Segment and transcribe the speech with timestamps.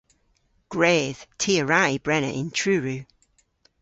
[0.73, 1.21] Gwredh.
[1.41, 2.97] Ty a wra y brena yn Truru.